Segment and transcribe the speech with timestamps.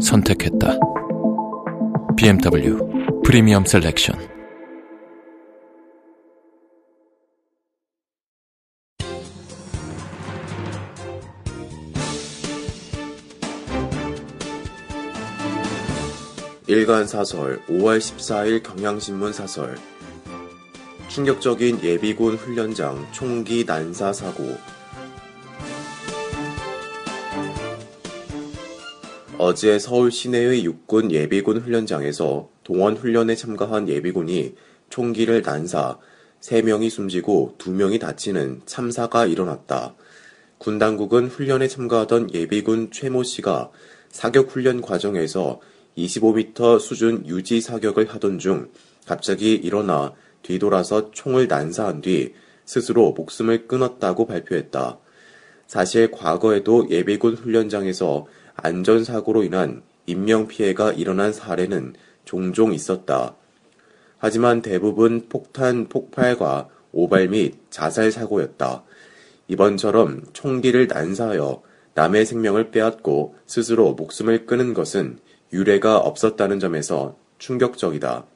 [0.00, 0.78] 선택했다.
[2.16, 2.78] BMW
[3.24, 4.18] 프리미엄 셀렉션.
[16.66, 19.76] 일간 사설 5월 14일 경향신문 사설.
[21.08, 24.56] 충격적인 예비군 훈련장 총기 난사 사고
[29.42, 34.54] 어제 서울 시내의 육군 예비군 훈련장에서 동원 훈련에 참가한 예비군이
[34.90, 35.96] 총기를 난사
[36.42, 39.94] 3명이 숨지고 2명이 다치는 참사가 일어났다.
[40.58, 43.70] 군 당국은 훈련에 참가하던 예비군 최모 씨가
[44.10, 45.60] 사격 훈련 과정에서
[45.96, 48.68] 25m 수준 유지 사격을 하던 중
[49.06, 52.34] 갑자기 일어나 뒤돌아서 총을 난사한 뒤
[52.66, 54.98] 스스로 목숨을 끊었다고 발표했다.
[55.66, 58.26] 사실 과거에도 예비군 훈련장에서
[58.62, 61.94] 안전사고로 인한 인명피해가 일어난 사례는
[62.24, 63.36] 종종 있었다.
[64.18, 68.84] 하지만 대부분 폭탄 폭발과 오발 및 자살 사고였다.
[69.48, 71.62] 이번처럼 총기를 난사하여
[71.94, 75.18] 남의 생명을 빼앗고 스스로 목숨을 끊은 것은
[75.52, 78.26] 유례가 없었다는 점에서 충격적이다.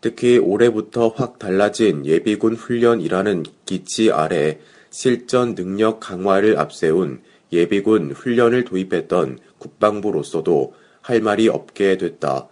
[0.00, 9.38] 특히 올해부터 확 달라진 예비군 훈련이라는 기치 아래 실전 능력 강화를 앞세운 예비군 훈련을 도입했던
[9.58, 12.48] 국방부로서도 할 말이 없게 됐다.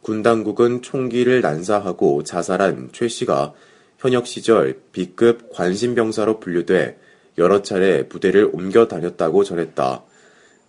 [0.00, 3.54] 군 당국은 총기를 난사하고 자살한 최 씨가
[3.98, 6.98] 현역 시절 B급 관심병사로 분류돼
[7.38, 10.04] 여러 차례 부대를 옮겨 다녔다고 전했다.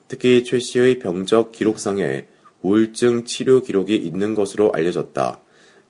[0.07, 2.27] 특히 최 씨의 병적 기록상에
[2.61, 5.39] 우울증 치료 기록이 있는 것으로 알려졌다.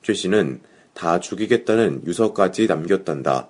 [0.02, 0.60] 최 씨는
[0.92, 3.48] 다 죽이겠다는 유서까지 남겼단다.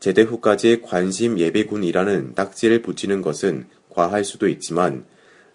[0.00, 5.04] 제대 후까지 관심 예비군이라는 딱지를 붙이는 것은 과할 수도 있지만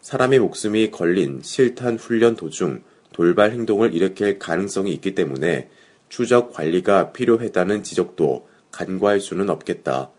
[0.01, 2.83] 사람의 목숨이 걸린 실탄 훈련 도중
[3.13, 5.69] 돌발 행동을 일으킬 가능성이 있기 때문에
[6.09, 10.11] 추적 관리가 필요했다는 지적도 간과할 수는 없겠다.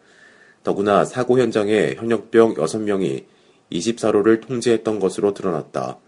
[0.63, 3.27] 더구나 사고 현장에 현역병 6명이
[3.71, 5.99] 24로를 통제했던 것으로 드러났다.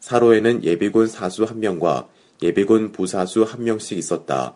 [0.00, 2.06] 사로에는 예비군 사수 1명과
[2.42, 4.54] 예비군 부사수 1명씩 있었다.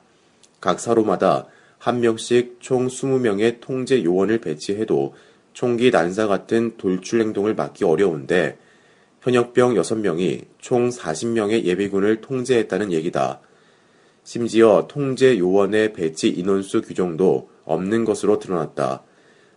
[0.60, 1.48] 각 사로마다
[1.82, 5.14] 1명씩 총 20명의 통제 요원을 배치해도
[5.52, 8.56] 총기 난사 같은 돌출 행동을 막기 어려운데
[9.20, 13.40] 현역병 6명이 총 40명의 예비군을 통제했다는 얘기다.
[14.24, 19.02] 심지어 통제 요원의 배치 인원수 규정도 없는 것으로 드러났다.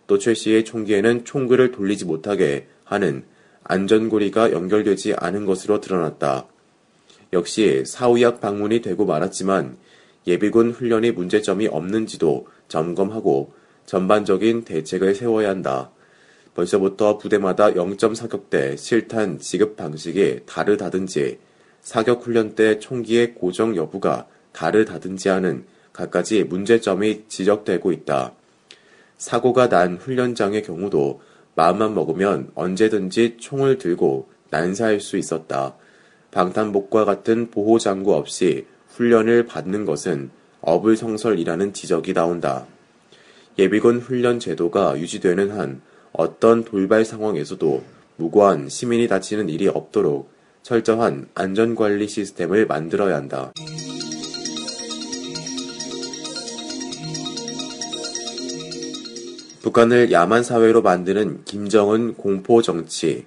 [0.06, 3.24] 또 최 씨의 총기에는 총구를 돌리지 못하게 하는
[3.64, 6.46] 안전고리가 연결되지 않은 것으로 드러났다.
[7.32, 9.76] 역시 사후약 방문이 되고 말았지만
[10.26, 13.52] 예비군 훈련이 문제점이 없는지도 점검하고
[13.86, 15.90] 전반적인 대책을 세워야 한다.
[16.54, 21.38] 벌써부터 부대마다 0점 사격대 실탄 지급 방식이 다르다든지
[21.80, 28.32] 사격 훈련 때 총기의 고정 여부가 다르다든지 하는 갖가지 문제점이 지적되고 있다.
[29.18, 31.20] 사고가 난 훈련장의 경우도
[31.54, 35.76] 마음만 먹으면 언제든지 총을 들고 난사할 수 있었다.
[36.30, 40.30] 방탄복과 같은 보호장구 없이 훈련을 받는 것은
[40.62, 42.66] 어불성설이라는 지적이 나온다.
[43.58, 47.84] 예비군 훈련 제도가 유지되는 한 어떤 돌발 상황에서도
[48.16, 50.30] 무고한 시민이 다치는 일이 없도록
[50.62, 53.52] 철저한 안전관리 시스템을 만들어야 한다.
[59.62, 63.26] 북한을 야만 사회로 만드는 김정은 공포 정치.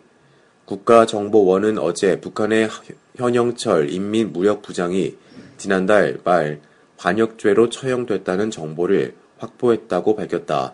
[0.65, 2.69] 국가정보원은 어제 북한의
[3.17, 5.15] 현영철 인민무력부장이
[5.59, 6.61] 지난달 말
[6.97, 10.73] 반역죄로 처형됐다는 정보를 확보했다고 밝혔다.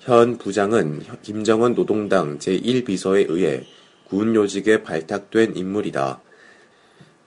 [0.00, 3.62] 현 부장은 김정은 노동당 제1비서에 의해
[4.08, 6.22] 군 요직에 발탁된 인물이다.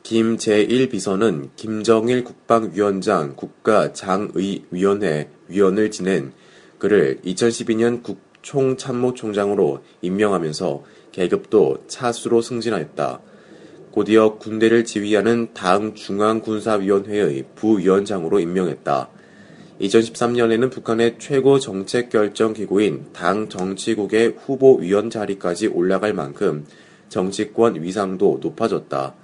[0.02, 6.34] 김 제1비서는 김정일 국방위원장 국가장의위원회 위원을 지낸
[6.80, 13.22] 그를 2012년 국총참모총장으로 임명하면서 계급도 차수로 승진하였다.
[13.92, 19.10] 곧이어 군대를 지휘하는 당 중앙군사위원회의 부위원장으로 임명했다.
[19.82, 26.66] 2013년에는 북한의 최고 정책 결정 기구인 당 정치국의 후보위원 자리까지 올라갈 만큼
[27.08, 29.16] 정치권 위상도 높아졌다.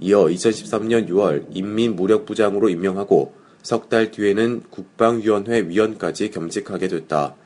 [0.00, 7.36] 이어 2013년 6월 인민무력부장으로 임명하고 석 달 뒤에는 국방위원회 위원까지 겸직하게 됐다.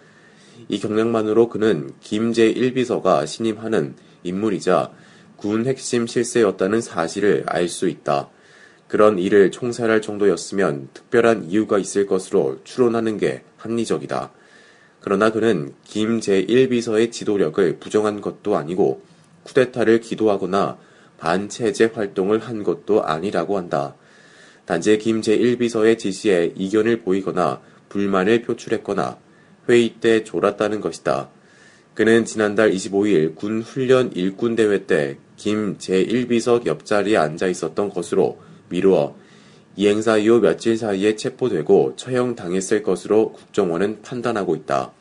[0.68, 4.90] 이 경력만으로 그는 김 제1비서가 신임하는 인물이자
[5.36, 8.30] 군 핵심 실세였다는 사실을 알 수 있다.
[8.88, 14.32] 그런 일을 총살할 정도였으면 특별한 이유가 있을 것으로 추론하는 게 합리적이다.
[15.00, 19.02] 그러나 그는 김 제1비서의 지도력을 부정한 것도 아니고
[19.44, 20.78] 쿠데타를 기도하거나
[21.18, 23.94] 반체제 활동을 한 것도 아니라고 한다.
[24.64, 29.18] 단지 김 제1비서의 지시에 이견을 보이거나 불만을 표출했거나
[29.68, 31.30] 회의 때 졸았다는 것이다.
[31.94, 38.38] 그는 지난달 25일 군 훈련 일꾼 대회 때 김 제1비서 옆자리에 앉아 있었던 것으로
[38.68, 39.14] 미루어
[39.76, 44.92] 이 행사 이후 며칠 사이에 체포되고 처형당했을 것으로 국정원은 판단하고 있다.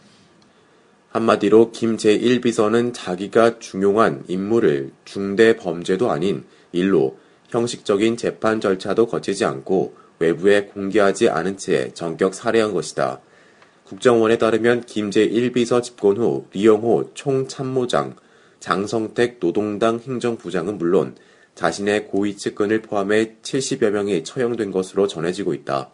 [1.10, 6.44] 한마디로 김 제1비서는 자기가 중용한 인물을 중대 범죄도 아닌
[6.74, 7.18] 일로
[7.48, 13.22] 형식적인 재판 절차도 거치지 않고 외부에 공개하지 않은 채 전격 살해한 것이다.
[13.86, 18.16] 국정원에 따르면 김 제1비서 집권 후 리영호 총참모장,
[18.66, 21.14] 장성택 노동당 행정부장은 물론
[21.54, 25.92] 자신의 고위 측근을 포함해 70여 명이 처형된 것으로 전해지고 있다.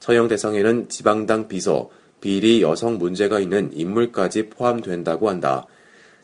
[0.00, 5.66] 처형 대상에는 지방당 비서, 비리 여성 문제가 있는 인물까지 포함된다고 한다.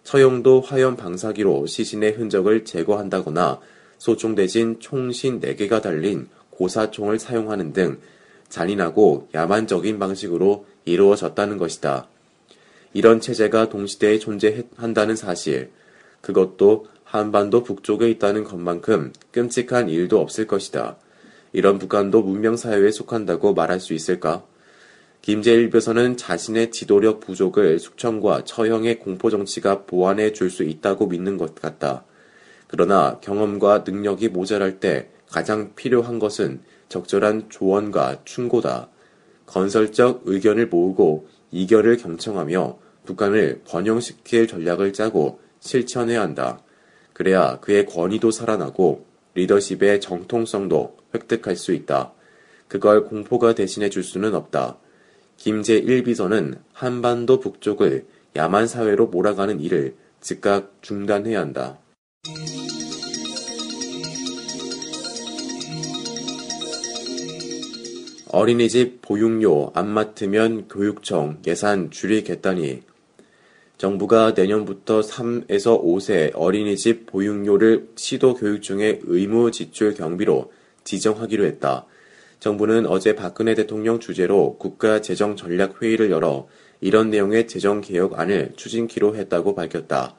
[0.03, 3.61] 처형도 화염 방사기로 시신의 흔적을 제거한다거나
[3.99, 8.01] 소총 대신 총신 4개가 달린 고사총을 사용하는 등
[8.49, 12.09] 잔인하고 야만적인 방식으로 이루어졌다는 것이다.
[12.95, 15.71] 이런 체제가 동시대에 존재한다는 사실,
[16.25, 20.97] 그것도 한반도 북쪽에 있다는 것만큼 끔찍한 일도 없을 것이다.
[21.53, 24.43] 이런 북한도 문명사회에 속한다고 말할 수 있을까?
[25.21, 32.05] 김재일 벼서는 자신의 지도력 부족을 숙청과 처형의 공포정치가 보완해 줄 수 있다고 믿는 것 같다.
[32.69, 38.89] 그러나 경험과 능력이 모자랄 때 가장 필요한 것은 적절한 조언과 충고다.
[39.45, 46.61] 건설적 의견을 모으고 이견을 경청하며 북한을 번영시킬 전략을 짜고 실천해야 한다.
[47.13, 52.13] 그래야 그의 권위도 살아나고 리더십의 정통성도 획득할 수 있다.
[52.69, 54.77] 그걸 공포가 대신해 줄 수는 없다.
[55.37, 58.07] 김제 1비서는 한반도 북쪽을
[58.37, 61.79] 야만 사회로 몰아가는 일을 즉각 중단해야 한다.
[68.31, 72.83] 어린이집 보육료 안 맡으면 교육청 예산 줄이겠다니
[73.77, 80.53] 정부가 내년부터 3에서 5세 어린이집 보육료를 시도 교육청의 의무 지출 경비로
[80.85, 81.87] 지정하기로 했다.
[82.39, 86.47] 정부는 어제 박근혜 대통령 주재로 국가 재정 전략 회의를 열어
[86.81, 90.15] 이런 내용의 재정 개혁안을 추진키로 했다고 밝혔다.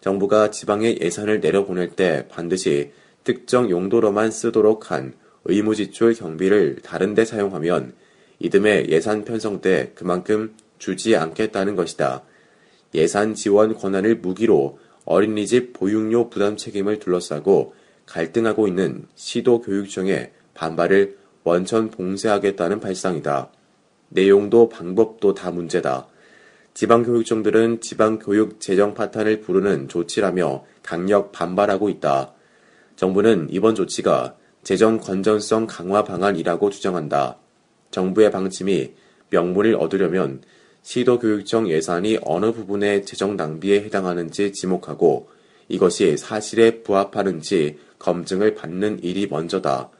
[0.00, 2.92] 정부가 지방에 예산을 내려보낼 때 반드시
[3.24, 5.14] 특정 용도로만 쓰도록 한
[5.44, 7.94] 의무 지출 경비를 다른 데 사용하면
[8.38, 12.22] 이듬해 예산 편성 때 그만큼 주지 않겠다는 것이다.
[12.94, 17.74] 예산 지원 권한을 무기로 어린이집 보육료 부담 책임을 둘러싸고
[18.06, 23.50] 갈등하고 있는 시도 교육청의 반발을 원천 봉쇄하겠다는 발상이다.
[24.10, 26.06] 내용도 방법도 다 문제다.
[26.74, 32.32] 지방교육청들은 지방교육 재정 파탄을 부르는 조치라며 강력 반발하고 있다.
[32.96, 37.38] 정부는 이번 조치가 재정 건전성 강화 방안이라고 주장한다.
[37.90, 38.92] 정부의 방침이
[39.30, 40.42] 명분을 얻으려면
[40.82, 45.28] 시도교육청 예산이 어느 부분의 재정 낭비에 해당하는지 지목하고
[45.68, 49.90] 이것이 사실에 부합하는지 검증을 받는 일이 먼저다.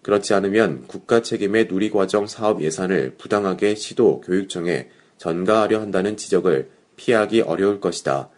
[0.00, 7.78] 그렇지 않으면 국가 책임의 누리과정 사업 예산을 부당하게 시도 교육청에 전가하려 한다는 지적을 피하기 어려울
[7.78, 8.30] 것이다.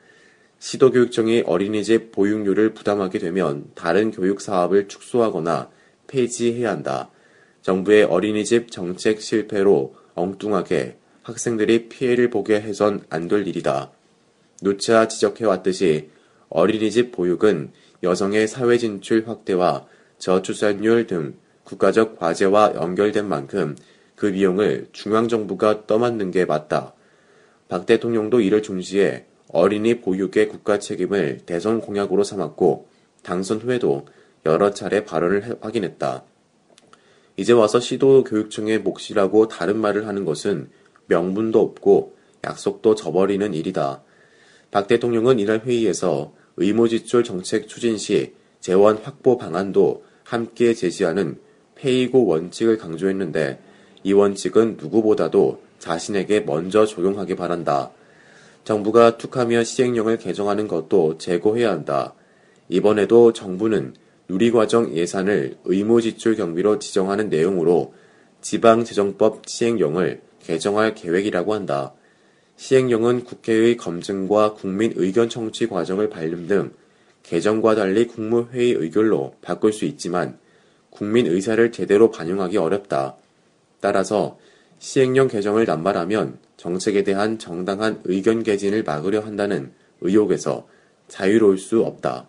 [0.59, 5.71] 시도교육청이 어린이집 보육료를 부담하게 되면 다른 교육 사업을 축소하거나
[6.07, 7.11] 폐지해야 한다.
[7.63, 13.90] 정부의 어린이집 정책 실패로 엉뚱하게 학생들이 피해를 보게 해선 안 될 일이다.
[14.62, 16.11] 누차 지적해왔듯이
[16.50, 19.87] 어린이집 보육은 여성의 사회 진출 확대와
[20.19, 23.75] 저출산율 등 국가적 과제와 연결된 만큼
[24.14, 26.93] 그 비용을 중앙정부가 떠맡는 게 맞다.
[27.69, 32.87] 박 대통령도 이를 중시해 어린이 보육의 국가 책임을 대선 공약으로 삼았고
[33.23, 34.07] 당선 후에도
[34.45, 36.23] 여러 차례 발언을 확인했다.
[37.37, 40.69] 이제 와서 시도 교육청의 몫이라고 다른 말을 하는 것은
[41.06, 44.02] 명분도 없고 약속도 저버리는 일이다.
[44.70, 51.38] 박 대통령은 이날 회의에서 의무지출 정책 추진 시 재원 확보 방안도 함께 제시하는
[51.75, 53.61] 페이고 원칙을 강조했는데
[54.04, 57.90] 이 원칙은 누구보다도 자신에게 먼저 적용하기 바란다.
[58.64, 62.14] 정부가 툭하면 시행령을 개정하는 것도 재고해야 한다.
[62.68, 63.94] 이번에도 정부는
[64.28, 67.92] 누리과정 예산을 의무지출 경비로 지정하는 내용으로
[68.40, 71.93] 지방재정법 시행령을 개정할 계획이라고 한다.
[72.57, 76.73] 시행령은 국회의 검증과 국민 의견 청취 과정을 밟는 등
[77.25, 80.39] 개정과 달리 국무회의 의결로 바꿀 수 있지만
[80.91, 83.17] 국민 의사를 제대로 반영하기 어렵다.
[83.81, 84.39] 따라서
[84.79, 89.73] 시행령 개정을 남발하면 정책에 대한 정당한 의견 개진을 막으려 한다는
[90.03, 90.69] 의혹에서
[91.09, 92.27] 자유로울 수 없다.